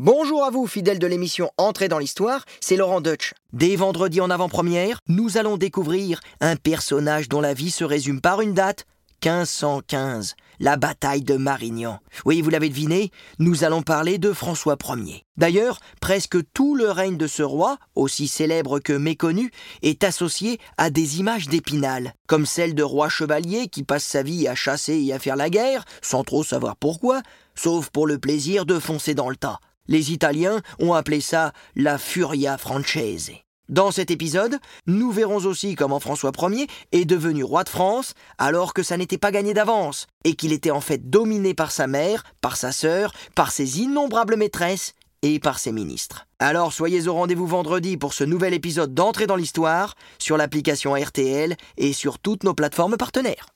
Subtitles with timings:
[0.00, 3.34] Bonjour à vous, fidèles de l'émission Entrée dans l'Histoire, c'est Laurent Deutsch.
[3.52, 8.40] Dès vendredi en avant-première, nous allons découvrir un personnage dont la vie se résume par
[8.40, 8.86] une date
[9.24, 11.98] 1515, la bataille de Marignan.
[12.24, 15.24] Oui, vous l'avez deviné, nous allons parler de François Ier.
[15.36, 19.50] D'ailleurs, presque tout le règne de ce roi, aussi célèbre que méconnu,
[19.82, 24.46] est associé à des images d'Épinal, comme celle de roi chevalier qui passe sa vie
[24.46, 27.20] à chasser et à faire la guerre, sans trop savoir pourquoi,
[27.56, 29.58] sauf pour le plaisir de foncer dans le tas.
[29.88, 33.32] Les Italiens ont appelé ça la Furia Francese.
[33.68, 38.72] Dans cet épisode, nous verrons aussi comment François Ier est devenu roi de France alors
[38.72, 42.24] que ça n'était pas gagné d'avance et qu'il était en fait dominé par sa mère,
[42.40, 46.26] par sa sœur, par ses innombrables maîtresses et par ses ministres.
[46.38, 51.56] Alors soyez au rendez-vous vendredi pour ce nouvel épisode d'entrée dans l'histoire sur l'application RTL
[51.76, 53.46] et sur toutes nos plateformes partenaires.